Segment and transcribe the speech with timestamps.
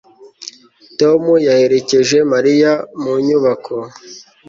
[0.99, 3.77] Tom yaherekeje Mariya mu nyubako